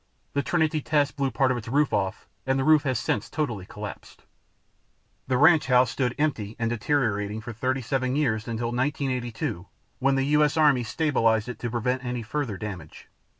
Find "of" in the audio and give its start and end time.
1.51-1.57